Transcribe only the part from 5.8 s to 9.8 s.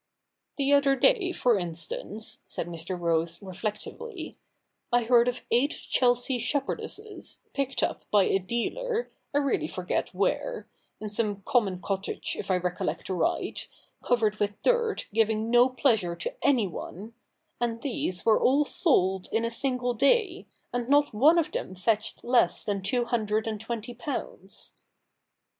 Chelsea shepherdesses, picked up by a dealer, I really